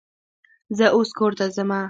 [0.77, 1.79] زه اوس کور ته ځمه.